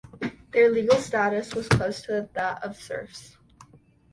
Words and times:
Their 0.51 0.71
legal 0.71 0.95
status 0.97 1.53
was 1.53 1.67
close 1.67 2.01
to 2.07 2.27
that 2.33 2.63
of 2.63 2.75
serfs. 2.75 3.37